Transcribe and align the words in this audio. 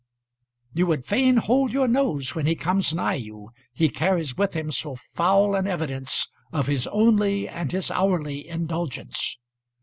You 0.73 0.87
would 0.87 1.05
fain 1.05 1.37
hold 1.37 1.71
your 1.71 1.87
nose 1.87 2.33
when 2.33 2.47
he 2.47 2.55
comes 2.55 2.91
nigh 2.91 3.13
you, 3.21 3.51
he 3.71 3.87
carries 3.87 4.35
with 4.35 4.55
him 4.55 4.71
so 4.71 4.95
foul 4.95 5.53
an 5.53 5.67
evidence 5.67 6.27
of 6.51 6.65
his 6.65 6.87
only 6.87 7.47
and 7.47 7.71
his 7.71 7.91
hourly 7.91 8.47
indulgence. 8.47 9.37